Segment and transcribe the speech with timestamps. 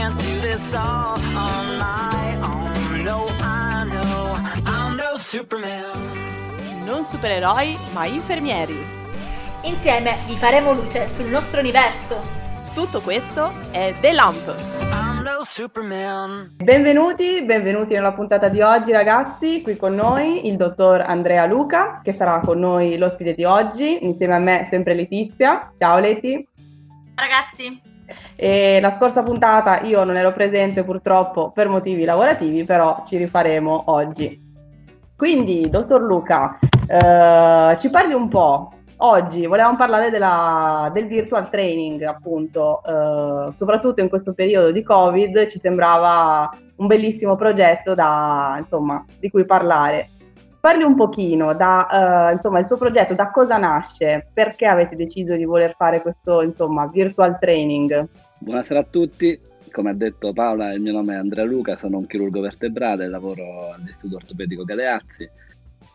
[0.00, 3.04] can't do this all on my own.
[3.04, 4.32] No, I know
[4.64, 5.92] I'm no Superman.
[6.86, 8.78] Non supereroi, ma infermieri.
[9.64, 12.18] Insieme vi faremo luce sul nostro universo.
[12.72, 14.56] Tutto questo è The Lamp.
[14.90, 16.56] I'm no Superman.
[16.56, 22.14] Benvenuti, benvenuti nella puntata di oggi ragazzi, qui con noi il dottor Andrea Luca che
[22.14, 25.70] sarà con noi l'ospite di oggi, insieme a me sempre Letizia.
[25.76, 26.48] Ciao Leti.
[27.16, 27.89] Ragazzi,
[28.36, 33.84] E la scorsa puntata io non ero presente purtroppo per motivi lavorativi, però ci rifaremo
[33.86, 34.48] oggi.
[35.16, 38.72] Quindi, dottor Luca, eh, ci parli un po'.
[39.02, 45.46] Oggi volevamo parlare della- del virtual training, appunto, eh, soprattutto in questo periodo di Covid
[45.46, 50.08] ci sembrava un bellissimo progetto da, insomma, di cui parlare.
[50.60, 55.34] Parli un pochino da, eh, insomma, il suo progetto, da cosa nasce, perché avete deciso
[55.34, 58.06] di voler fare questo, insomma, virtual training?
[58.38, 62.06] Buonasera a tutti, come ha detto Paola il mio nome è Andrea Luca, sono un
[62.06, 65.28] chirurgo vertebrale, lavoro all'Istituto Ortopedico Galeazzi.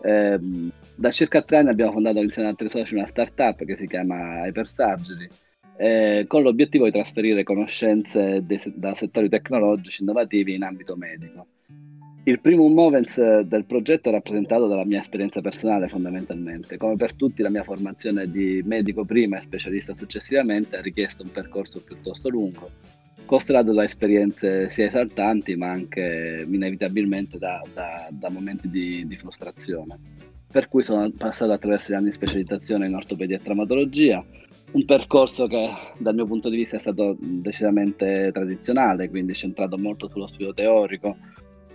[0.01, 3.87] Ehm, da circa tre anni abbiamo fondato insieme ad altri soci una startup che si
[3.87, 5.29] chiama Hypersurgery
[5.77, 11.47] eh, con l'obiettivo di trasferire conoscenze se- da settori tecnologici innovativi in ambito medico.
[12.27, 16.75] Il primo movens del progetto è rappresentato dalla mia esperienza personale fondamentalmente.
[16.75, 21.29] Come per tutti la mia formazione di medico prima e specialista successivamente ha richiesto un
[21.31, 22.71] percorso piuttosto lungo,
[23.25, 29.95] costellato da esperienze sia esaltanti ma anche inevitabilmente da, da- da momenti di, di frustrazione.
[30.51, 34.25] Per cui sono passato attraverso gli anni di specializzazione in ortopedia e traumatologia,
[34.71, 40.09] un percorso che dal mio punto di vista è stato decisamente tradizionale, quindi centrato molto
[40.09, 41.17] sullo studio teorico,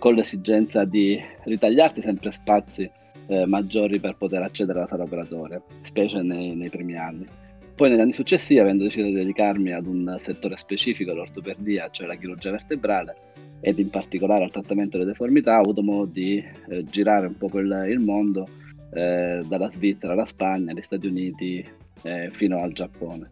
[0.01, 2.89] con l'esigenza di ritagliarsi sempre spazi
[3.27, 7.27] eh, maggiori per poter accedere alla sala operatoria, specie nei, nei primi anni.
[7.75, 12.15] Poi negli anni successivi, avendo deciso di dedicarmi ad un settore specifico, l'ortopedia, cioè la
[12.15, 13.15] chirurgia vertebrale,
[13.59, 17.59] ed in particolare al trattamento delle deformità, ho avuto modo di eh, girare un po'
[17.59, 18.47] il, il mondo,
[18.95, 21.63] eh, dalla Svizzera alla Spagna, agli Stati Uniti,
[22.01, 23.29] eh, fino al Giappone.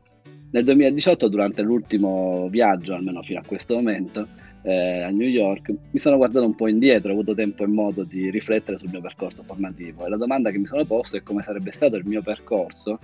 [0.51, 4.27] Nel 2018, durante l'ultimo viaggio, almeno fino a questo momento,
[4.61, 8.03] eh, a New York, mi sono guardato un po' indietro, ho avuto tempo e modo
[8.03, 11.43] di riflettere sul mio percorso formativo e la domanda che mi sono posto è come
[11.43, 12.99] sarebbe stato il mio percorso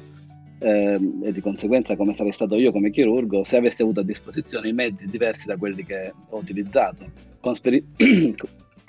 [0.60, 4.70] ehm, e di conseguenza come sarei stato io come chirurgo se avessi avuto a disposizione
[4.70, 7.06] i mezzi diversi da quelli che ho utilizzato,
[7.40, 7.86] con, speri-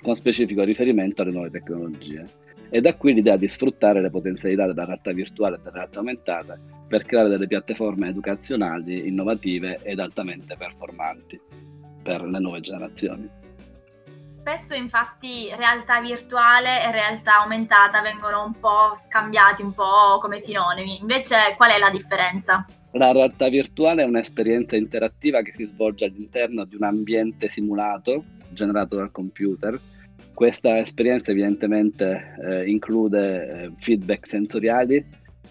[0.03, 2.45] con specifico riferimento alle nuove tecnologie.
[2.69, 6.59] E da qui l'idea di sfruttare le potenzialità della realtà virtuale e della realtà aumentata
[6.89, 11.41] per creare delle piattaforme educazionali innovative ed altamente performanti
[12.07, 13.29] per le nuove generazioni.
[14.47, 21.01] spesso infatti realtà virtuale e realtà aumentata vengono un po' scambiati, un po' come sinonimi.
[21.01, 22.65] Invece qual è la differenza?
[22.93, 28.95] La realtà virtuale è un'esperienza interattiva che si svolge all'interno di un ambiente simulato generato
[28.95, 29.77] dal computer.
[30.33, 35.05] Questa esperienza evidentemente eh, include eh, feedback sensoriali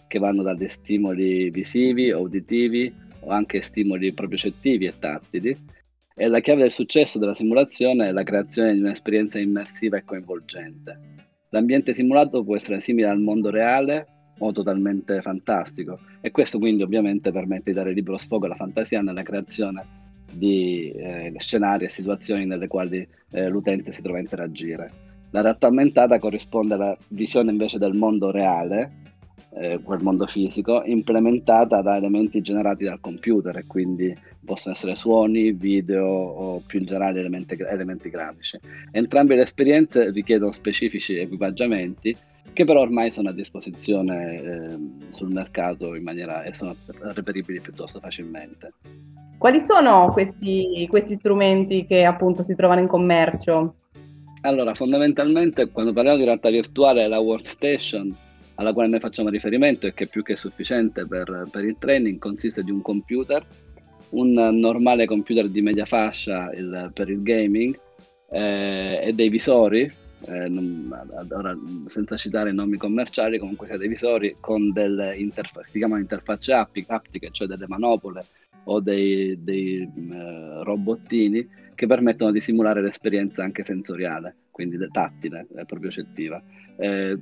[0.08, 5.74] che vanno dagli stimoli visivi, uditivi o anche stimoli propriocettivi e tattili.
[6.18, 10.98] E la chiave del successo della simulazione è la creazione di un'esperienza immersiva e coinvolgente.
[11.50, 14.08] L'ambiente simulato può essere simile al mondo reale
[14.40, 19.24] o totalmente fantastico e questo quindi ovviamente permette di dare libero sfogo alla fantasia nella
[19.24, 19.86] creazione
[20.32, 24.92] di eh, scenari e situazioni nelle quali eh, l'utente si trova a interagire.
[25.32, 29.04] La realtà aumentata corrisponde alla visione invece del mondo reale,
[29.58, 35.52] eh, quel mondo fisico, implementata da elementi generati dal computer e quindi possono essere suoni,
[35.54, 38.60] video o più in generale elementi, elementi grafici.
[38.92, 42.16] Entrambe le esperienze richiedono specifici equipaggiamenti
[42.54, 44.78] che però ormai sono a disposizione eh,
[45.10, 46.76] sul mercato in maniera e sono
[47.14, 48.74] reperibili piuttosto facilmente.
[49.38, 53.76] Quali sono questi, questi strumenti che appunto si trovano in commercio?
[54.42, 58.16] Allora, fondamentalmente quando parliamo di realtà virtuale la workstation
[58.56, 62.20] alla quale noi facciamo riferimento e che è più che sufficiente per, per il training
[62.20, 63.46] consiste di un computer,
[64.10, 67.78] un normale computer di media fascia il- per il gaming
[68.32, 70.92] eh, e dei visori, eh, non-
[71.30, 71.58] ora,
[71.88, 76.54] senza citare i nomi commerciali, comunque sia dei visori con delle interfacce, si chiamano interfacce
[76.54, 78.26] aptiche, cioè delle manopole
[78.66, 85.66] o dei, dei, eh, robottini che permettono di simulare l'esperienza anche sensoriale, quindi tattile, eh,
[85.66, 86.42] propriocettiva.
[86.78, 87.18] Eh,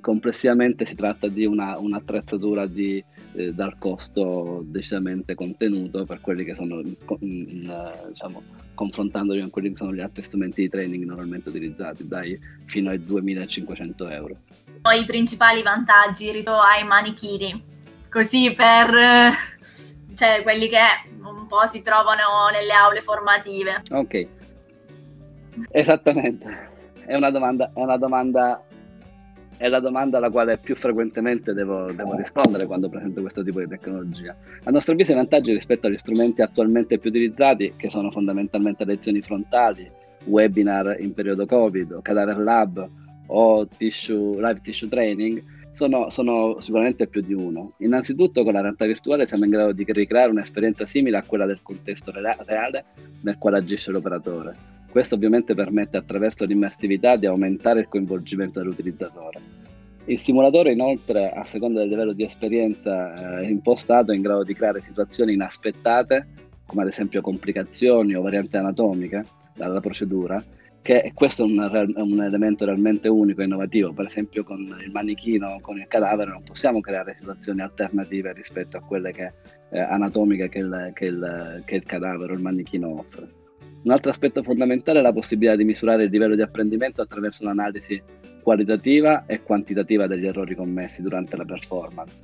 [0.00, 3.02] complessivamente si tratta di una, un'attrezzatura di,
[3.34, 8.42] eh, dal costo decisamente contenuto per quelli che sono in- in- eh, diciamo,
[8.74, 13.02] confrontandoli con quelli che sono gli altri strumenti di training normalmente utilizzati, dai fino ai
[13.02, 14.36] 2500 euro.
[14.82, 17.62] Poi i principali vantaggi rispetto ai manichini,
[18.10, 19.32] così per eh,
[20.14, 20.78] cioè quelli che
[21.20, 23.82] un un po' si trovano nelle aule formative.
[23.90, 24.26] Ok,
[25.70, 26.74] esattamente.
[27.06, 28.60] È una domanda, è una domanda,
[29.56, 33.68] è la domanda alla quale più frequentemente devo, devo rispondere quando presento questo tipo di
[33.68, 34.34] tecnologia.
[34.64, 39.22] A nostro avviso i vantaggi rispetto agli strumenti attualmente più utilizzati, che sono fondamentalmente lezioni
[39.22, 39.90] frontali,
[40.24, 42.88] webinar in periodo Covid, o Cadaver Lab
[43.28, 45.42] o tissue, live tissue training,
[45.72, 47.72] sono, sono, sicuramente più di uno.
[47.78, 51.60] Innanzitutto con la realtà virtuale siamo in grado di ricreare un'esperienza simile a quella del
[51.62, 52.84] contesto reale
[53.22, 54.75] nel quale agisce l'operatore.
[54.90, 59.64] Questo ovviamente permette attraverso l'immersività di aumentare il coinvolgimento dell'utilizzatore.
[60.08, 64.54] Il simulatore inoltre, a seconda del livello di esperienza eh, impostato, è in grado di
[64.54, 66.26] creare situazioni inaspettate,
[66.64, 69.24] come ad esempio complicazioni o varianti anatomiche
[69.54, 70.42] dalla procedura,
[70.80, 73.92] che questo è un, un, elemento realmente unico e innovativo.
[73.92, 78.80] Per esempio, con il manichino, con il cadavere, non possiamo creare situazioni alternative rispetto a
[78.80, 79.32] quelle che,
[79.70, 83.28] eh, anatomiche che il, che, il, che il cadavere o il manichino offre.
[83.86, 88.02] Un altro aspetto fondamentale è la possibilità di misurare il livello di apprendimento attraverso un'analisi
[88.42, 92.16] qualitativa e quantitativa degli errori commessi durante la performance.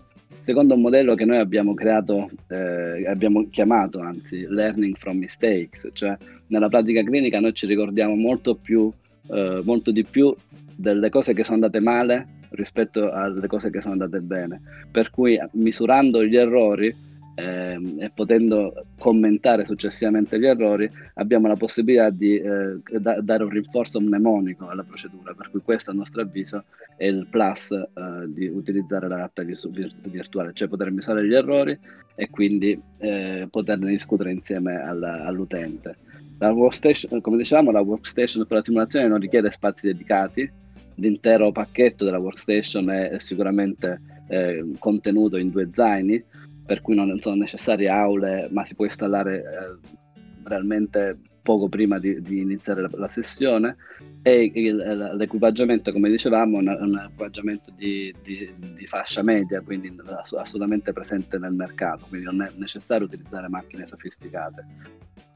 [0.45, 6.19] Secondo un modello che noi abbiamo creato, eh, abbiamo chiamato anzi learning from mistakes, cioè
[6.49, 8.91] nella pratica clinica noi ci ricordiamo molto, più,
[9.31, 10.35] eh, molto di più
[10.75, 14.61] delle cose che sono andate male rispetto alle cose che sono andate bene,
[14.91, 16.93] per cui misurando gli errori
[17.35, 23.51] eh, e potendo commentare successivamente gli errori, abbiamo la possibilità di eh, da, dare un
[23.51, 26.65] rinforzo mnemonico alla procedura, per cui questo a nostro avviso
[26.97, 27.87] è il plus eh,
[28.27, 31.79] di utilizzare la realtà virtuale, cioè poter misurare gli errori
[32.15, 35.97] e quindi eh, poterne discutere insieme alla, all'utente.
[36.39, 40.51] La come dicevamo, la workstation per la simulazione non richiede spazi dedicati,
[40.97, 46.23] l'intero pacchetto della workstation è sicuramente eh, contenuto in due zaini,
[46.65, 49.89] per cui non sono necessarie aule, ma si può installare eh,
[50.45, 53.77] realmente poco prima di, di iniziare la, la, sessione.
[54.23, 54.77] E il,
[55.17, 59.93] l'equipaggiamento come dicevamo è un, un equipaggiamento di, di, di, fascia media quindi
[60.39, 64.65] assolutamente presente nel mercato quindi non è necessario utilizzare macchine sofisticate.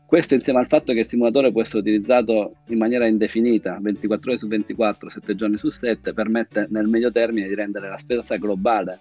[0.07, 4.39] Questo insieme al fatto che il simulatore può essere utilizzato in maniera indefinita 24 ore
[4.39, 9.01] su 24 7 giorni su 7 permette nel medio termine di rendere la spesa globale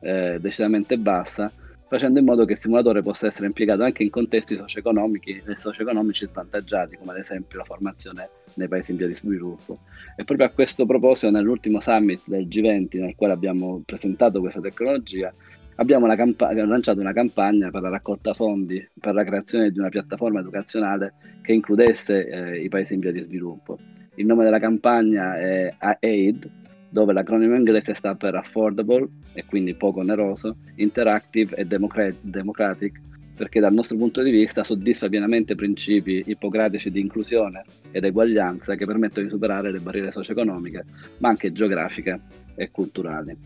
[0.00, 1.50] eh, decisamente bassa
[1.94, 6.26] facendo in modo che il simulatore possa essere impiegato anche in contesti socio-economici, eh, socio-economici
[6.26, 9.78] svantaggiati, come ad esempio la formazione nei paesi in via di sviluppo.
[10.16, 15.32] E proprio a questo proposito, nell'ultimo summit del G20, nel quale abbiamo presentato questa tecnologia,
[15.76, 19.88] abbiamo una camp- lanciato una campagna per la raccolta fondi per la creazione di una
[19.88, 23.78] piattaforma educazionale che includesse eh, i paesi in via di sviluppo.
[24.16, 26.50] Il nome della campagna è AID,
[26.94, 33.00] dove l'acronimo inglese sta per Affordable e quindi poco oneroso, Interactive e Democratic,
[33.34, 38.86] perché dal nostro punto di vista soddisfa pienamente principi ippocratici di inclusione ed eguaglianza che
[38.86, 40.84] permettono di superare le barriere socio-economiche,
[41.18, 42.20] ma anche geografiche
[42.54, 43.36] e culturali.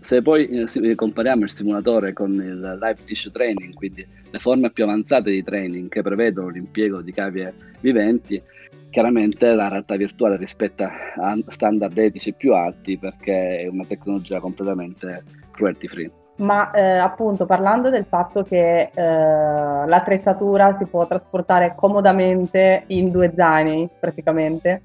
[0.00, 4.84] Se poi eh, compariamo il simulatore con il live tissue training, quindi le forme più
[4.84, 8.42] avanzate di training che prevedono l'impiego di cavie viventi,
[8.90, 15.22] chiaramente la realtà virtuale rispetta a standard etici più alti perché è una tecnologia completamente
[15.52, 16.10] cruelty free.
[16.36, 23.32] Ma eh, appunto parlando del fatto che eh, l'attrezzatura si può trasportare comodamente in due
[23.36, 24.80] zaini praticamente,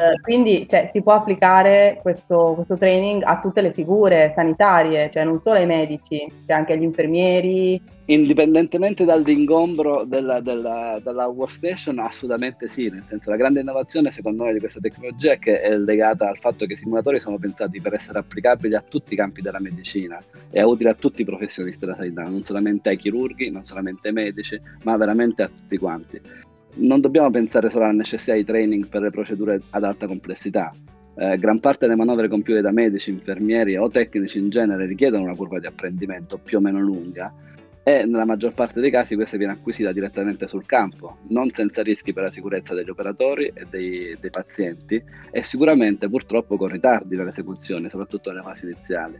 [0.00, 5.24] eh, quindi cioè, si può applicare questo, questo, training a tutte le figure sanitarie, cioè
[5.24, 7.82] non solo ai medici, cioè anche agli infermieri.
[8.06, 14.54] Indipendentemente dall'ingombro della, della, della workstation, assolutamente sì, nel senso la grande innovazione secondo noi
[14.54, 17.92] di questa tecnologia è che è legata al fatto che i simulatori sono pensati per
[17.92, 20.18] essere applicabili a tutti i campi della medicina.
[20.50, 24.14] E utili a tutti i professionisti della sanità, non solamente ai chirurghi, non solamente ai
[24.14, 26.20] medici, ma veramente a tutti quanti
[26.74, 30.72] non dobbiamo pensare solo alla necessità di training per le procedure ad alta complessità.
[31.16, 35.34] Eh, gran parte delle manovre compiute da medici, infermieri o tecnici in genere richiedono una
[35.34, 37.32] curva di apprendimento più o meno lunga
[37.82, 42.12] e nella maggior parte dei casi questa viene acquisita direttamente sul campo, non senza rischi
[42.12, 47.88] per la sicurezza degli operatori e dei, dei pazienti e sicuramente purtroppo con ritardi nell'esecuzione,
[47.88, 49.18] soprattutto nelle fasi iniziali.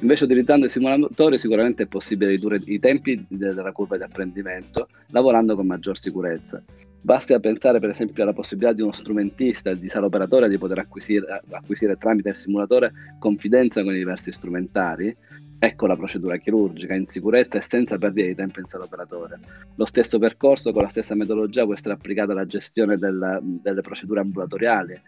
[0.00, 5.56] Invece utilizzando i simulatori sicuramente è possibile ridurre i tempi della curva di apprendimento lavorando
[5.56, 6.62] con maggior sicurezza.
[7.00, 11.42] Basti pensare per esempio alla possibilità di uno strumentista, di sala operatore, di poter acquisire,
[11.50, 15.16] acquisire tramite il simulatore confidenza con i diversi strumentari.
[15.60, 19.38] Ecco la procedura chirurgica in sicurezza e senza perdere di tempo in sala operatore.
[19.74, 24.20] Lo stesso percorso con la stessa metodologia può essere applicato alla gestione della, delle procedure
[24.20, 25.00] ambulatoriali,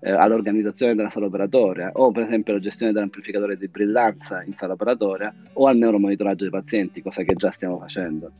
[0.00, 4.74] eh, all'organizzazione della sala operatoria o per esempio alla gestione dell'amplificatore di brillanza in sala
[4.74, 8.30] operatoria o al neuromonitoraggio dei pazienti, cosa che già stiamo facendo.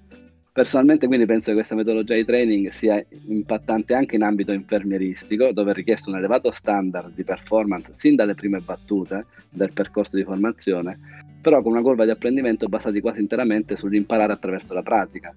[0.54, 5.72] Personalmente quindi penso che questa metodologia di training sia impattante anche in ambito infermieristico, dove
[5.72, 10.96] è richiesto un elevato standard di performance sin dalle prime battute del percorso di formazione,
[11.42, 15.34] però con una curva di apprendimento basata quasi interamente sull'imparare attraverso la pratica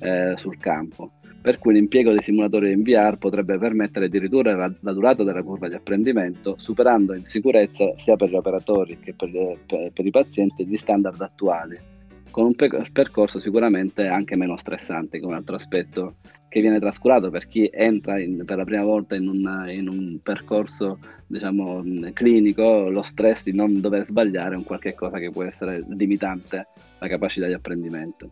[0.00, 1.12] eh, sul campo.
[1.40, 5.42] Per cui l'impiego dei simulatori in VR potrebbe permettere di ridurre la, la, durata della
[5.42, 9.30] curva di apprendimento, superando in sicurezza sia per gli operatori che per,
[9.66, 11.98] per, per i pazienti gli standard attuali
[12.30, 16.14] con un percorso sicuramente anche meno stressante, che è un altro aspetto
[16.48, 20.18] che viene trascurato per chi entra in, per la prima volta in, una, in un
[20.20, 21.82] percorso diciamo,
[22.12, 26.66] clinico, lo stress di non dover sbagliare è un qualche cosa che può essere limitante
[26.98, 28.30] la capacità di apprendimento.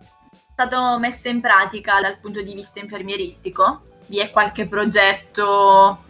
[0.00, 3.82] È stato messo in pratica dal punto di vista infermieristico?
[4.06, 6.04] Vi è qualche progetto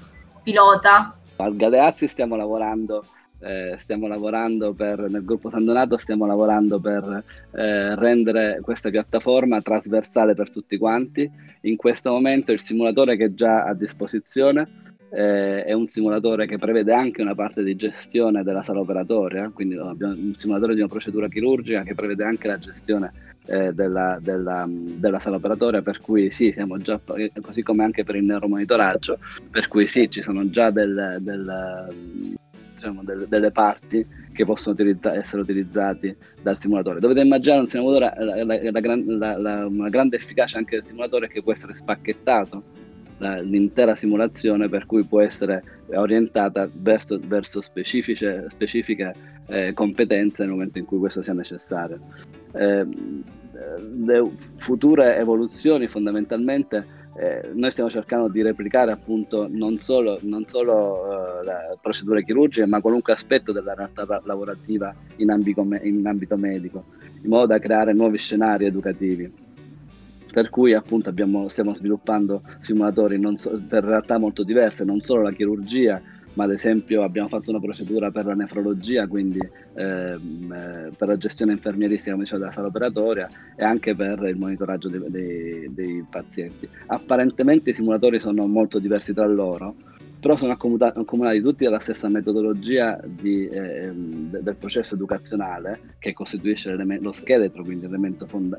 [0.45, 1.17] pilota?
[1.37, 3.05] Al Galeazzi stiamo lavorando
[3.42, 9.61] eh, stiamo lavorando per, nel gruppo San Donato stiamo lavorando per eh, rendere questa piattaforma
[9.61, 11.30] trasversale per tutti quanti.
[11.62, 14.80] In questo momento il simulatore che è già a disposizione
[15.11, 19.76] eh, è un simulatore che prevede anche una parte di gestione della sala operatoria, quindi
[19.76, 23.12] abbiamo un simulatore di una procedura chirurgica che prevede anche la gestione
[23.46, 26.99] eh, della, della, della, sala operatoria, per cui sì, siamo già,
[27.40, 29.18] così come anche per il neuromonitoraggio,
[29.50, 32.38] per cui sì, ci sono già del, del
[32.82, 36.98] diciamo, delle, delle, parti che possono utilizza- essere utilizzati dal simulatore.
[36.98, 41.42] Dovete immaginare un simulatore, la, la, la, una grande efficacia anche del simulatore è che
[41.42, 42.80] può essere spacchettato
[43.18, 45.62] l'intera simulazione per cui può essere
[45.94, 49.14] orientata verso, verso specifiche, specifiche
[49.46, 52.00] eh, competenze nel momento in cui questo sia necessario.
[52.52, 52.84] Eh,
[54.04, 56.84] le future evoluzioni fondamentalmente
[57.14, 62.66] eh, noi stiamo cercando di replicare appunto non solo, non solo uh, le procedure chirurgiche,
[62.66, 66.85] ma qualunque aspetto della realtà lavorativa in ambito, in ambito medico,
[67.23, 69.31] in modo da creare nuovi scenari educativi.
[70.33, 75.33] Per cui appunto abbiamo, stiamo sviluppando simulatori so, per realtà molto diverse, non solo la
[75.33, 76.00] chirurgia,
[76.34, 79.40] ma ad esempio abbiamo fatto una procedura per la nefrologia, quindi
[79.74, 84.88] ehm, eh, per la gestione infermieristica come della sala operatoria e anche per il monitoraggio
[84.88, 86.68] dei, dei, dei pazienti.
[86.86, 89.74] Apparentemente i simulatori sono molto diversi tra loro,
[90.22, 97.10] però sono accomunati tutti dalla stessa metodologia di, eh, del processo educazionale che costituisce lo
[97.10, 98.56] scheletro, quindi l'elemento fonda,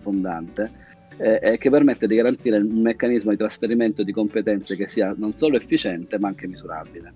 [0.00, 0.70] fondante,
[1.18, 5.56] eh, che permette di garantire un meccanismo di trasferimento di competenze che sia non solo
[5.56, 7.12] efficiente ma anche misurabile.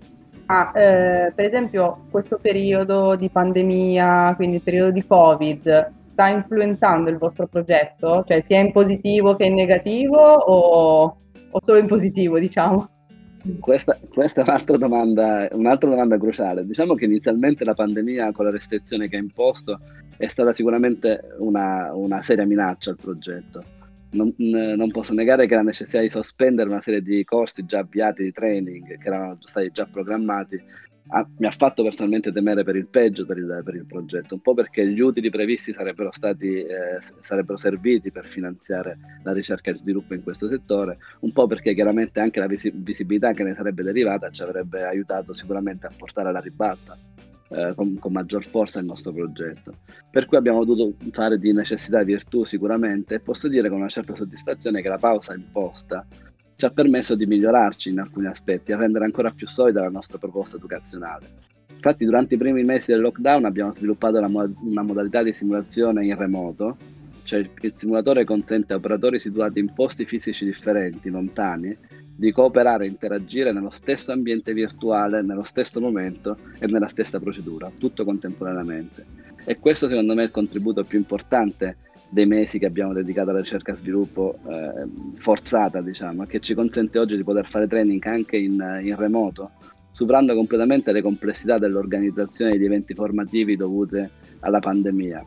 [0.49, 7.09] Ah, eh, per esempio questo periodo di pandemia, quindi il periodo di Covid, sta influenzando
[7.09, 8.23] il vostro progetto?
[8.25, 11.17] Cioè sia in positivo che in negativo o,
[11.49, 12.89] o solo in positivo, diciamo?
[13.59, 16.65] Questa, questa, è un'altra domanda, un'altra domanda cruciale.
[16.65, 19.79] Diciamo che inizialmente la pandemia con la restrizione che ha imposto
[20.15, 23.75] è stata sicuramente una, una seria minaccia al progetto
[24.17, 24.33] non,
[24.75, 28.31] non, posso negare che la necessità di sospendere una serie di corsi già avviati di
[28.31, 30.61] training che erano stati già programmati
[31.09, 34.41] ha, mi ha fatto personalmente temere per il peggio per il, per il, progetto, un
[34.41, 39.77] po' perché gli utili previsti sarebbero, stati, eh, sarebbero serviti per finanziare la ricerca e
[39.77, 43.83] sviluppo in questo settore, un po' perché chiaramente anche la visi- visibilità che ne sarebbe
[43.83, 46.97] derivata ci avrebbe aiutato sicuramente a portare alla ribalta
[47.49, 49.73] eh, con, con, maggior forza il nostro progetto.
[50.09, 54.15] Per cui abbiamo dovuto fare di necessità virtù sicuramente e posso dire con una certa
[54.15, 56.05] soddisfazione che la pausa imposta
[56.55, 60.17] ci ha permesso di migliorarci in alcuni aspetti a rendere ancora più solida la nostra
[60.17, 61.55] proposta educazionale.
[61.73, 66.15] Infatti durante i primi mesi del lockdown abbiamo sviluppato mo- una modalità di simulazione in
[66.17, 66.75] remoto,
[67.23, 71.77] cioè il simulatore consente a operatori situati in posti fisici differenti, lontani,
[72.17, 77.71] di cooperare e interagire nello stesso ambiente virtuale, nello stesso momento e nella stessa procedura,
[77.77, 79.05] tutto contemporaneamente.
[79.45, 81.77] E questo secondo me è il contributo più importante
[82.09, 86.97] dei mesi che abbiamo dedicato alla ricerca e sviluppo eh, forzata, diciamo, che ci consente
[86.97, 89.51] oggi di poter fare training anche in, in remoto,
[89.91, 94.09] superando completamente le complessità dell'organizzazione di eventi formativi dovute
[94.39, 95.23] alla pandemia.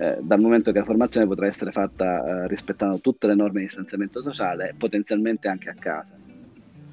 [0.00, 3.66] Eh, dal momento che la formazione potrà essere fatta eh, rispettando tutte le norme di
[3.66, 6.26] distanziamento sociale potenzialmente anche a casa.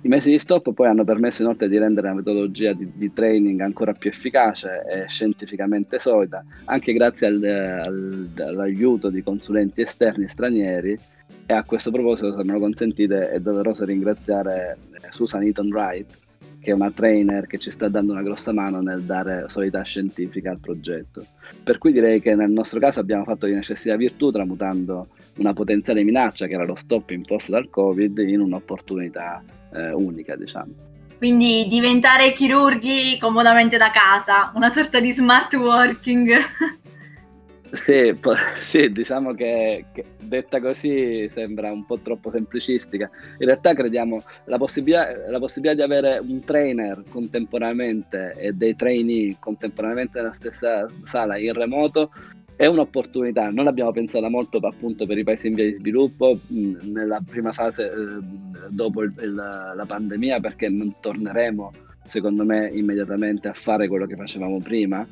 [0.05, 3.59] I mesi di stop poi hanno permesso inoltre di rendere la metodologia di, di training
[3.61, 10.95] ancora più efficace e scientificamente solida, anche grazie al, al, all'aiuto di consulenti esterni stranieri
[11.47, 16.15] e a questo proposito, se me lo consentite, è doveroso ringraziare eh, Susan Eaton Wright,
[16.59, 20.51] che è una trainer che ci sta dando una grossa mano nel dare solidità scientifica
[20.51, 21.25] al progetto.
[21.63, 26.03] Per cui direi che nel nostro caso abbiamo fatto di necessità virtù tramutando una potenziale
[26.03, 30.73] minaccia che era lo stop imposto dal Covid in un'opportunità eh, unica, diciamo.
[31.17, 36.29] Quindi diventare chirurghi comodamente da casa, una sorta di smart working.
[37.75, 43.09] Sì, po- sì, diciamo che, che detta così sembra un po' troppo semplicistica.
[43.37, 49.35] In realtà crediamo la possibilità, la possibilità di avere un trainer contemporaneamente e dei trainee
[49.39, 52.11] contemporaneamente nella stessa sala in remoto
[52.55, 53.49] è un'opportunità.
[53.51, 57.51] Non l'abbiamo pensata molto appunto per i paesi in via di sviluppo mh, nella prima
[57.51, 57.93] fase eh,
[58.69, 61.71] dopo il- il- la pandemia perché non torneremo
[62.07, 65.05] secondo me immediatamente a fare quello che facevamo prima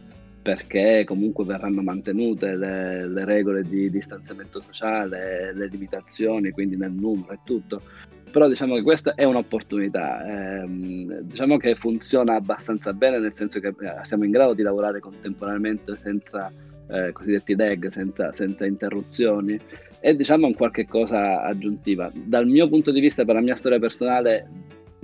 [0.43, 7.31] perché comunque verranno mantenute le, le regole di distanziamento sociale, le limitazioni, quindi nel numero
[7.31, 7.81] e tutto.
[8.29, 13.67] Però diciamo che questa è un'opportunità, ehm, diciamo che funziona abbastanza bene nel senso che
[13.69, 16.51] eh, siamo in grado di lavorare contemporaneamente senza
[16.93, 19.59] eh, cosiddetti lag, senza, senza interruzioni
[19.99, 22.11] e diciamo un qualche cosa aggiuntiva.
[22.13, 24.47] Dal mio punto di vista, per la mia storia personale,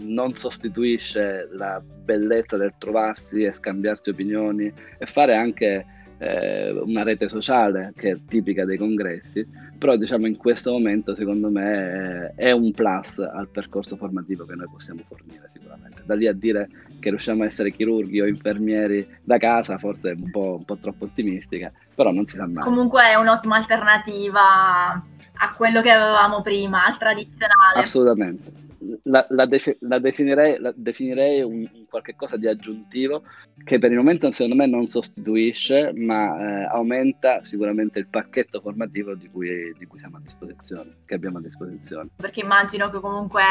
[0.01, 5.85] non sostituisce la bellezza del trovarsi e scambiarsi opinioni e fare anche
[6.19, 9.45] eh, una rete sociale che è tipica dei congressi,
[9.79, 14.67] però diciamo in questo momento secondo me è, un plus al percorso formativo che noi
[14.69, 16.03] possiamo fornire sicuramente.
[16.05, 16.69] Da lì a dire
[16.99, 20.77] che riusciamo a essere chirurghi o infermieri da casa forse è un po', un po
[20.77, 22.63] troppo ottimistica, però non si sa mai.
[22.63, 24.91] Comunque è un'ottima alternativa
[25.41, 27.79] a quello che avevamo prima, al tradizionale.
[27.79, 28.67] Assolutamente.
[29.03, 33.23] La, la defi- la definirei, la definirei un, un qualche cosa di aggiuntivo
[33.63, 39.15] che per il momento secondo me non sostituisce, ma eh, aumenta sicuramente il pacchetto formativo
[39.15, 42.09] di cui, di cui siamo a disposizione, che abbiamo a disposizione.
[42.15, 43.43] perché immagino che comunque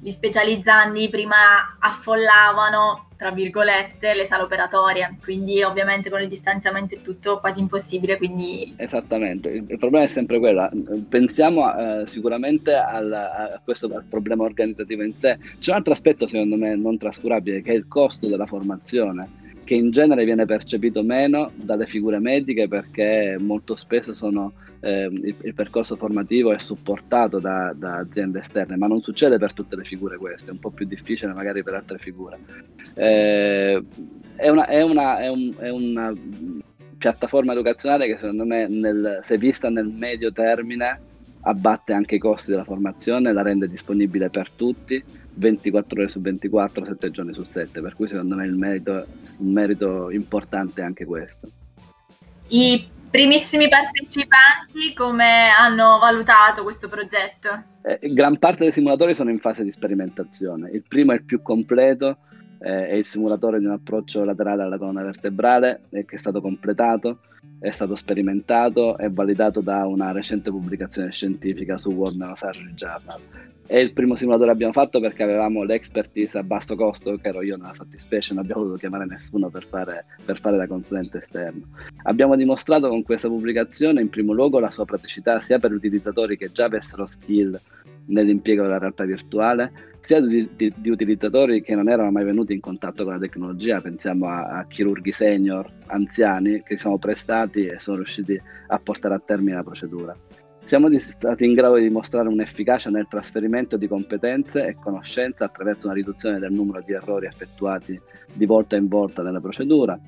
[0.00, 7.02] gli specializzandi prima affollavano, tra virgolette, le sale operatorie, quindi ovviamente con il distanziamento è
[7.02, 10.70] tutto quasi impossibile, quindi Esattamente, il, problema è sempre quello.
[11.08, 15.36] Pensiamo eh, sicuramente al, a questo al problema organizzativo in sé.
[15.58, 19.28] C'è un altro aspetto, secondo me, non trascurabile, che è il costo della formazione,
[19.68, 25.34] che in genere viene percepito meno dalle figure mediche perché molto spesso sono, eh, il,
[25.42, 29.84] il percorso formativo è supportato da, da aziende esterne, ma non succede per tutte le
[29.84, 32.38] figure questo, è un po' più difficile magari per altre figure.
[32.94, 33.82] Eh,
[34.36, 36.14] è una, è una- è un- è una
[36.96, 40.98] piattaforma educazionale che secondo me, nel- se vista nel medio termine,
[41.42, 45.04] abbatte anche i costi della formazione, la rende disponibile per tutti,
[45.38, 49.06] 24 ore su 24, 7 giorni su 7, per cui secondo me il merito,
[49.38, 51.48] un merito importante è anche questo.
[52.48, 57.62] i primissimi partecipanti come hanno valutato questo progetto?
[57.82, 60.70] Eh, gran parte dei simulatori sono in fase di sperimentazione.
[60.70, 62.18] Il primo è il più completo,
[62.60, 66.40] eh, è il simulatore di un approccio laterale alla colonna vertebrale eh, che è stato
[66.40, 67.20] completato,
[67.60, 73.20] è stato sperimentato e validato da una recente pubblicazione scientifica su World Neurosurgery Journal.
[73.68, 77.42] È il primo simulatore che abbiamo fatto perché avevamo l'expertise a basso costo, che ero
[77.42, 81.66] io nella fattispecie, non abbiamo dovuto chiamare nessuno per fare, per fare da consulente esterno.
[82.04, 86.38] Abbiamo dimostrato con questa pubblicazione in primo luogo la sua praticità sia per gli utilizzatori
[86.38, 87.60] che già avessero skill
[88.08, 92.60] nell'impiego della realtà virtuale, sia di, di- di utilizzatori che non erano mai venuti in
[92.60, 97.78] contatto con la tecnologia, pensiamo a, a chirurghi senior, anziani, che si sono prestati e
[97.78, 100.16] sono riusciti a portare a termine la procedura.
[100.62, 105.94] Siamo stati in grado di dimostrare un'efficacia nel trasferimento di competenze e conoscenze attraverso una
[105.94, 107.98] riduzione del numero di errori effettuati
[108.34, 109.98] di volta in volta nella procedura.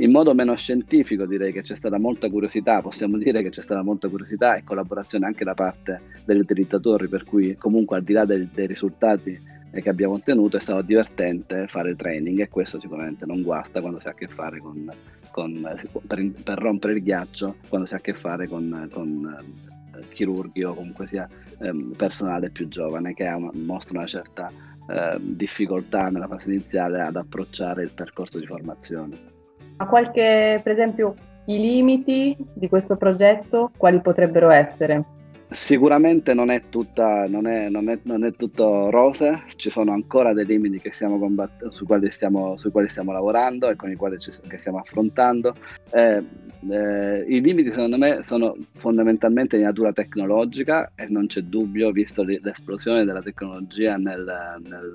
[0.00, 3.82] In modo meno scientifico direi che c'è stata molta curiosità, possiamo dire che c'è stata
[3.82, 8.24] molta curiosità e collaborazione anche da parte degli utilizzatori, per cui comunque al di là
[8.24, 9.36] del- dei risultati
[9.72, 13.98] eh, che abbiamo ottenuto è stato divertente fare training e questo sicuramente non guasta quando
[13.98, 14.88] si ha a che fare con,
[15.32, 19.36] con- per, per rompere il ghiaccio, quando si ha a che fare con, con,
[19.98, 24.48] eh, chirurghi o comunque sia ehm, personale più giovane che una- mostra una certa
[24.88, 29.37] eh, difficoltà nella fase iniziale ad approcciare il percorso di formazione.
[29.78, 31.14] Ma qualche, per esempio,
[31.46, 35.04] i limiti di questo progetto, quali potrebbero essere?
[35.50, 40.34] Sicuramente non è, tutta, non, è, non, è, non è tutto rose, ci sono ancora
[40.34, 44.30] dei limiti combatt- sui, quali stiamo, sui quali stiamo lavorando e con i quali ci,
[44.30, 45.54] stiamo affrontando.
[45.90, 46.22] Eh,
[46.68, 52.24] eh, I limiti secondo me sono fondamentalmente di natura tecnologica e non c'è dubbio, visto
[52.24, 54.92] l'esplosione della tecnologia nel, nel,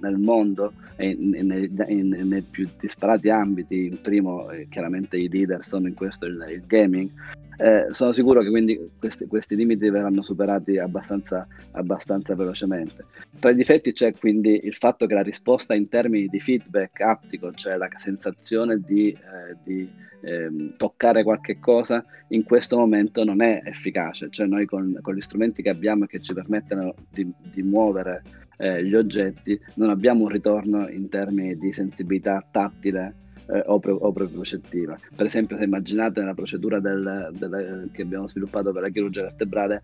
[0.00, 3.86] nel mondo e nei, più disparati ambiti.
[3.86, 7.10] In primo, eh, chiaramente i leader sono in questo il, il gaming.
[7.56, 13.04] Eh, sono sicuro che quindi questi, questi limiti verranno superati abbastanza, abbastanza velocemente.
[13.38, 17.52] Tra i difetti c'è quindi il fatto che la risposta in termini di feedback aptico,
[17.52, 19.88] cioè la sensazione di, eh, di
[20.22, 24.28] ehm, toccare qualche cosa, in questo momento non è efficace.
[24.30, 28.22] Cioè noi con, con gli strumenti che abbiamo e che ci permettono di, di muovere
[28.56, 33.96] eh, gli oggetti, non abbiamo un ritorno in termini di sensibilità tattile eh, o, pro-
[33.96, 34.98] o propriocettiva.
[35.14, 39.82] Per esempio, se immaginate nella procedura del, del, che abbiamo sviluppato per la chirurgia vertebrale,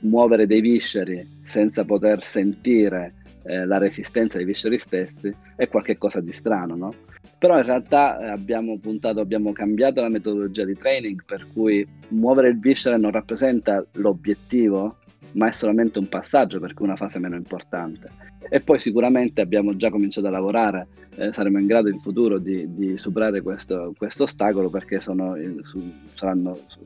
[0.00, 6.32] muovere dei visceri senza poter sentire eh, la resistenza dei visceri stessi è qualcosa di
[6.32, 6.94] strano, no?
[7.38, 12.48] Però in realtà eh, abbiamo puntato, abbiamo cambiato la metodologia di training per cui muovere
[12.48, 14.98] il viscere non rappresenta l'obiettivo,
[15.32, 18.10] ma è solamente un passaggio perché è una fase meno importante.
[18.48, 22.74] E poi sicuramente abbiamo già cominciato a lavorare, eh, saremo in grado in futuro di,
[22.74, 25.80] di superare questo, questo, ostacolo perché sono, su,
[26.14, 26.80] saranno su,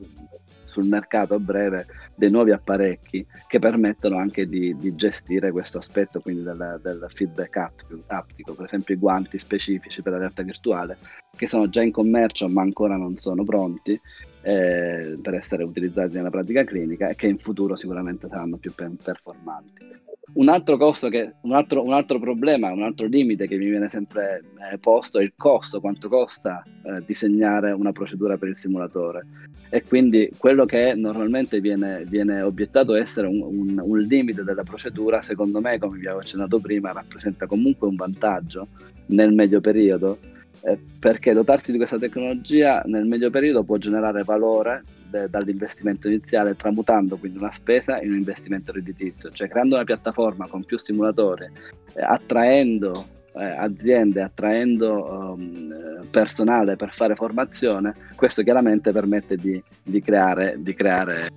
[0.77, 6.19] sul mercato a breve dei nuovi apparecchi che permettono anche di, di gestire questo aspetto
[6.19, 7.71] quindi del, del feedback
[8.05, 10.97] aptico, per esempio i guanti specifici per la realtà virtuale
[11.35, 13.99] che sono già in commercio ma ancora non sono pronti
[14.47, 20.05] eh, per essere utilizzati nella pratica clinica e che in futuro sicuramente saranno più performanti.
[20.33, 20.77] Un altro,
[21.09, 25.19] che, un, altro, un altro, problema, un altro limite che mi viene sempre eh, posto
[25.19, 29.25] è il costo, quanto costa eh, disegnare una procedura per il simulatore.
[29.69, 35.21] E quindi quello che normalmente viene, viene obiettato essere un, un, un, limite della procedura,
[35.21, 38.67] secondo me, come vi avevo accennato prima, rappresenta comunque un vantaggio
[39.07, 40.19] nel medio periodo
[40.67, 46.57] eh, perché dotarsi di questa tecnologia nel medio periodo può generare valore de- dall'investimento iniziale,
[46.57, 51.45] tramutando quindi una spesa in un investimento redditizio, cioè creando una piattaforma con più stimolatori,
[51.93, 60.01] eh, attraendo eh, aziende, attraendo um, personale per fare formazione, questo chiaramente permette di, di
[60.01, 61.29] creare, di, creare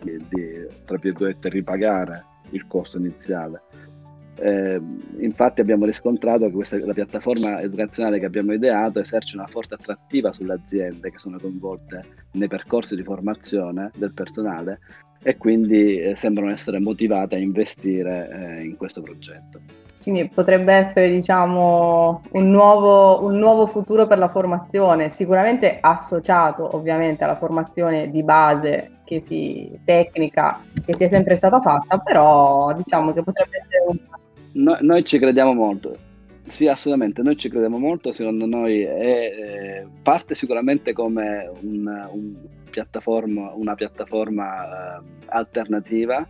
[0.00, 0.66] di, di,
[1.42, 3.60] ripagare il costo iniziale.
[4.38, 4.80] Eh,
[5.20, 10.32] infatti abbiamo riscontrato che questa, la piattaforma educazionale che abbiamo ideato esercita una forte attrattiva
[10.32, 14.80] sulle aziende che sono coinvolte nei percorsi di formazione del personale
[15.22, 19.60] e quindi eh, sembrano essere motivate a investire eh, in questo progetto.
[20.02, 27.24] Quindi potrebbe essere diciamo, un, nuovo, un nuovo futuro per la formazione, sicuramente associato ovviamente
[27.24, 33.24] alla formazione di base che si, tecnica che sia sempre stata fatta, però diciamo che
[33.24, 33.98] potrebbe essere un
[34.56, 35.96] No, noi ci crediamo molto.
[36.48, 42.34] Sì, assolutamente, noi ci crediamo molto, secondo noi è, eh, parte sicuramente come un, un
[42.70, 46.26] piattaforma, una piattaforma eh, alternativa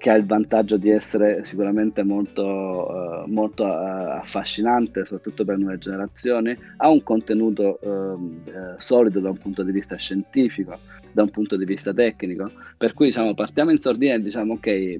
[0.00, 5.76] che ha il vantaggio di essere sicuramente molto, uh, molto uh, affascinante, soprattutto per nuove
[5.76, 8.40] generazioni, ha un contenuto uh,
[8.78, 10.78] solido da un punto di vista scientifico,
[11.12, 14.98] da un punto di vista tecnico, per cui diciamo, partiamo in sordina e diciamo ok,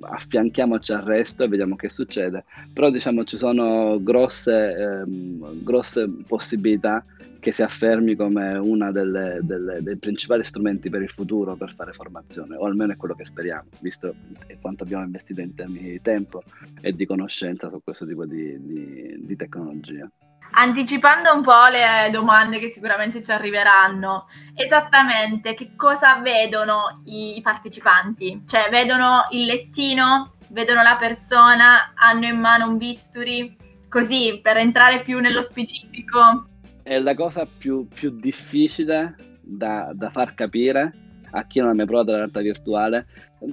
[0.00, 7.04] affianchiamoci al resto e vediamo che succede, però diciamo ci sono grosse, ehm, grosse possibilità
[7.42, 12.66] che si affermi come uno dei principali strumenti per il futuro per fare formazione, o
[12.66, 14.14] almeno è quello che speriamo, visto
[14.60, 16.44] quanto abbiamo investito in termini di tempo
[16.80, 20.08] e di conoscenza su questo tipo di, di, di tecnologia.
[20.54, 28.44] Anticipando un po' le domande che sicuramente ci arriveranno, esattamente che cosa vedono i partecipanti?
[28.46, 33.56] Cioè vedono il lettino, vedono la persona, hanno in mano un bisturi,
[33.88, 36.46] così per entrare più nello specifico
[36.82, 40.92] è la cosa più, più difficile da, da, far capire
[41.30, 43.06] a chi non ha mai provato la realtà virtuale.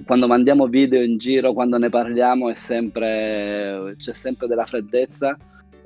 [0.04, 5.36] Quando mandiamo video in giro, quando ne parliamo, sempre, c'è sempre della freddezza.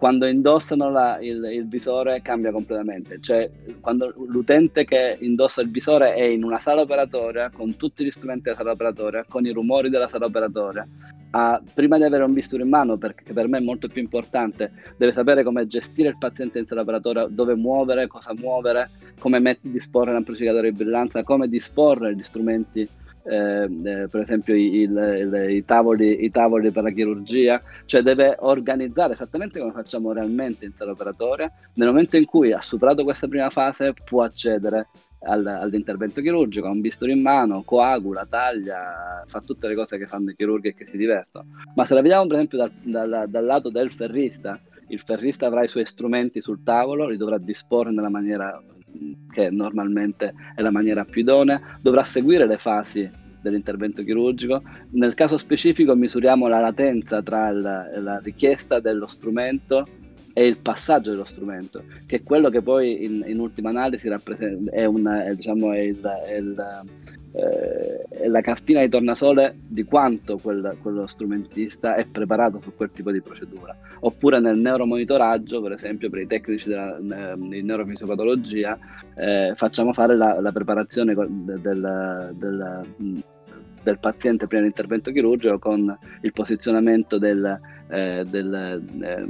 [0.05, 3.21] Quando indossano la, il, il, visore cambia completamente.
[3.23, 8.11] Cioè, quando l'utente che indossa il visore è in una sala operatoria, con tutti gli
[8.11, 10.87] strumenti della sala operatoria, con i rumori della sala operatoria,
[11.31, 14.73] a, prima di avere un bisturi in mano, perché per me è molto più importante,
[14.99, 19.61] deve sapere come gestire il paziente in sala operatoria, dove muovere, cosa muovere, come met-
[19.63, 22.87] disporre l'amplificatore di brillanza, come disporre gli strumenti,
[23.27, 28.03] eh, eh, per esempio i, il, il, i, tavoli, i, tavoli, per la chirurgia, cioè
[28.03, 31.51] deve organizzare esattamente come facciamo realmente in sala operatoria.
[31.75, 34.89] Nel momento in cui ha superato questa prima fase può accedere
[35.27, 40.07] al, all'intervento chirurgico, ha un bisturi in mano, coagula, taglia, fa tutte le cose che
[40.07, 41.47] fanno i chirurghi e che si divertono.
[41.75, 45.65] Ma se la vediamo per esempio dal, dal, dal lato del ferrista, il ferrista avrà
[45.65, 48.63] i suoi strumenti sul tavolo, li dovrà disporre nella maniera
[49.33, 53.09] che normalmente è la maniera più idonea, dovrà seguire le fasi
[53.41, 54.63] dell'intervento chirurgico.
[54.91, 59.87] Nel caso specifico misuriamo la latenza tra la, la richiesta dello strumento
[60.33, 64.85] è il passaggio dello strumento, che è quello che poi in, in ultima analisi è,
[64.85, 66.83] una, è, diciamo, è, il, è, il,
[67.37, 73.11] eh, la cartina di tornasole di quanto quel, quello strumentista è preparato su quel tipo
[73.11, 73.77] di procedura.
[74.01, 76.97] Oppure nel neuromonitoraggio, per esempio, per i tecnici della,
[77.37, 78.79] di neurofisiopatologia,
[79.17, 83.23] eh, facciamo fare la, la preparazione del, del, del
[83.85, 89.27] del paziente prima dell'intervento chirurgico con il posizionamento del, eh, del, eh,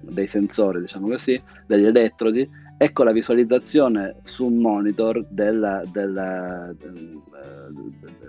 [0.00, 6.76] dei sensori, diciamo così, degli elettrodi, e con la visualizzazione su un monitor del, del,
[6.78, 7.20] del,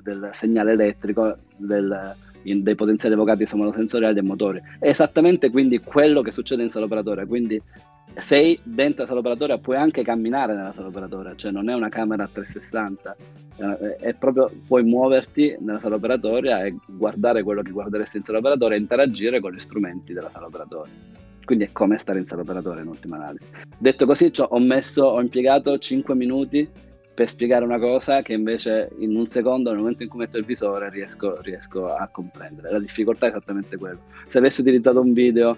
[0.04, 4.62] del segnale elettrico del, in, dei potenziali evocati somatosensoriali e motori.
[4.80, 7.62] È esattamente quindi quello che succede in sala operatoria, quindi
[8.16, 11.90] sei dentro la sala operatoria puoi anche camminare nella sala operatoria, cioè non è una
[11.90, 13.16] camera a 360,
[13.58, 18.40] eh, è proprio puoi muoverti nella sala operatoria e guardare quello che guarderesti in sala
[18.40, 20.94] operatoria e interagire con gli strumenti della sala operatoria.
[21.48, 23.46] Quindi è come stare in sala operatoria in ultima analisi.
[23.78, 26.70] Detto così, ho, messo, ho impiegato 5 minuti
[27.14, 30.44] per spiegare una cosa che invece in un secondo, nel momento in cui metto il
[30.44, 32.70] visore, riesco, riesco a comprendere.
[32.70, 34.00] La difficoltà è esattamente quello.
[34.28, 35.58] Se avessi utilizzato un video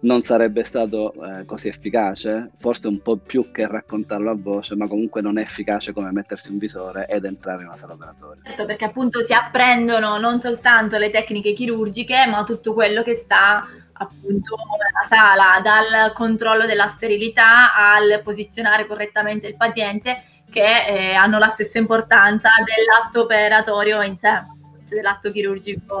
[0.00, 4.88] non sarebbe stato eh, così efficace, forse un po' più che raccontarlo a voce, ma
[4.88, 8.42] comunque non è efficace come mettersi un visore ed entrare in una sala operatoria.
[8.42, 13.66] Certo, perché appunto si apprendono non soltanto le tecniche chirurgiche, ma tutto quello che sta
[13.98, 21.38] appunto nella sala, dal controllo della sterilità al posizionare correttamente il paziente, che eh, hanno
[21.38, 24.44] la stessa importanza dell'atto operatorio in sé,
[24.88, 26.00] cioè dell'atto chirurgico.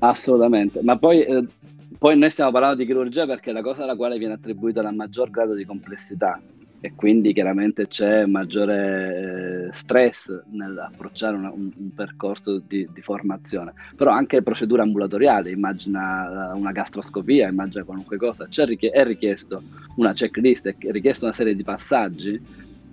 [0.00, 1.46] Assolutamente, ma poi eh,
[1.98, 4.90] poi noi stiamo parlando di chirurgia perché è la cosa alla quale viene attribuito la
[4.90, 6.38] maggior grado di complessità
[6.84, 13.72] e quindi chiaramente c'è maggiore eh, stress nell'approcciare una, un, un, percorso di, di, formazione,
[13.96, 19.62] però anche procedure ambulatoriali, immagina una gastroscopia, immagina qualunque cosa, richie- è richiesto
[19.96, 22.38] una checklist, è richiesto una serie di passaggi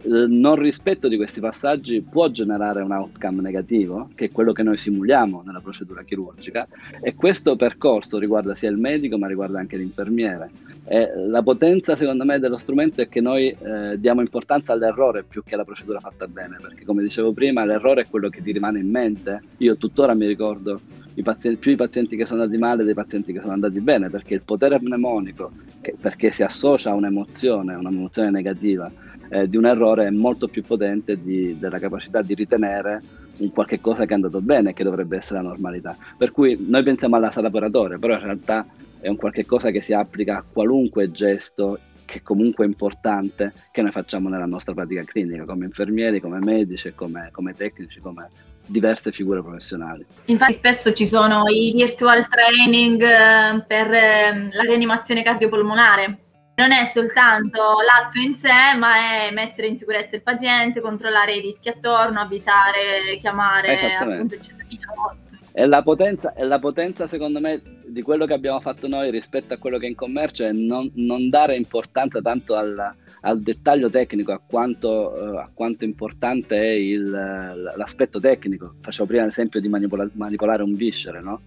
[0.05, 4.77] non rispetto di questi passaggi può generare un outcome negativo, che è quello che noi
[4.77, 6.67] simuliamo nella procedura chirurgica,
[7.01, 10.49] e questo percorso riguarda sia il medico ma riguarda anche l'infermiere.
[10.85, 15.43] E la potenza secondo me dello strumento è che noi eh, diamo importanza all'errore più
[15.43, 18.79] che alla procedura fatta bene, perché come dicevo prima l'errore è quello che ti rimane
[18.79, 19.41] in mente.
[19.57, 20.81] Io tuttora mi ricordo
[21.13, 24.09] i pazienti, più i pazienti che sono andati male dei pazienti che sono andati bene,
[24.09, 28.91] perché il potere mnemonico, che, perché si associa a un'emozione, un'emozione negativa,
[29.31, 33.01] eh, di un errore è molto più potente di, della capacità di ritenere
[33.37, 35.95] un qualche cosa che è andato bene, che dovrebbe essere la normalità.
[36.17, 38.65] Per cui noi pensiamo alla sala operatoria, però in realtà
[38.99, 43.81] è un qualche cosa che si applica a qualunque gesto che comunque è importante che
[43.81, 48.27] noi facciamo nella nostra pratica clinica, come infermieri, come medici, come, come tecnici, come
[48.65, 50.05] diverse figure professionali.
[50.25, 56.17] Infatti spesso ci sono i virtual training eh, per ehm, la rianimazione cardiopolmonare,
[56.61, 61.41] non è soltanto l'atto in sé, ma è mettere in sicurezza il paziente, controllare i
[61.41, 65.29] rischi attorno, avvisare, chiamare appunto il 118.
[65.53, 69.53] E la, potenza, e la potenza, secondo me, di quello che abbiamo fatto noi rispetto
[69.53, 73.89] a quello che è in commercio è non, non dare importanza tanto al, al dettaglio
[73.89, 77.09] tecnico, a quanto, uh, a quanto importante è il,
[77.75, 78.75] l'aspetto tecnico.
[78.81, 81.41] Facevo prima l'esempio di manipola, manipolare un viscere, no?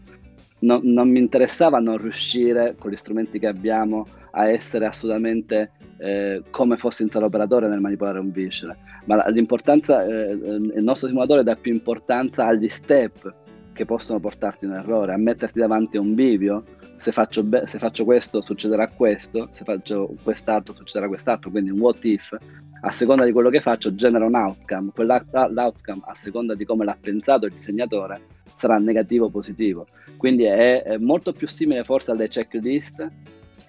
[0.64, 6.42] Non, non mi interessava non riuscire con gli strumenti che abbiamo a essere assolutamente eh,
[6.50, 11.44] come fosse in sala operatoria nel manipolare un viscere, ma l'importanza, eh, il nostro simulatore
[11.44, 13.33] dà più importanza agli step
[13.72, 16.64] che possono portarti in errore, a metterti davanti a un bivio,
[16.96, 21.81] se faccio, be- se faccio questo succederà questo, se faccio quest'altro succederà quest'altro, quindi un
[21.81, 22.37] what if,
[22.81, 26.97] a seconda di quello che faccio genera un outcome, quell'outcome a seconda di come l'ha
[27.01, 29.87] pensato il disegnatore sarà negativo o positivo.
[30.17, 33.11] Quindi è, è molto più simile forse alle checklist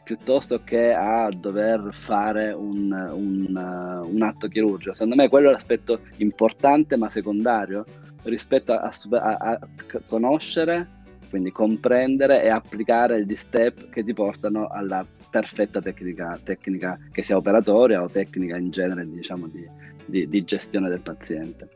[0.04, 4.94] piuttosto che a dover fare un, un, uh, un, atto chirurgico.
[4.94, 7.84] Secondo me quello è l'aspetto importante ma secondario
[8.24, 9.60] rispetto a, a, a,
[10.06, 10.88] conoscere,
[11.30, 15.04] quindi comprendere e applicare gli step che ti portano alla
[15.39, 19.67] perfetta tecnica, tecnica che sia operatoria o tecnica in genere diciamo, di,
[20.06, 21.67] di, di gestione del paziente.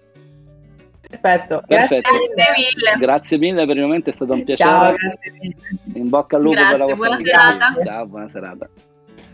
[1.02, 1.64] Perfetto.
[1.68, 2.10] Perfetto.
[2.10, 2.98] Grazie mille.
[3.00, 4.96] Grazie mille per il momento, è stato un piacere.
[4.98, 7.84] Ciao, In bocca al lupo grazie, per la vostra buona serata.
[7.84, 8.70] Ciao, buona serata.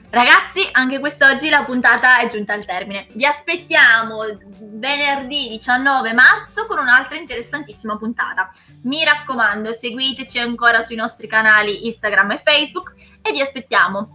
[0.09, 3.07] Ragazzi, anche quest'oggi la puntata è giunta al termine.
[3.13, 4.21] Vi aspettiamo
[4.59, 8.51] venerdì 19 marzo con un'altra interessantissima puntata.
[8.83, 12.93] Mi raccomando, seguiteci ancora sui nostri canali Instagram e Facebook
[13.25, 14.09] e vi aspettiamo.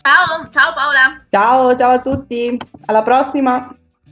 [0.00, 1.24] Ciao, ciao Paola.
[1.30, 2.56] Ciao, ciao a tutti.
[2.86, 3.74] Alla prossima.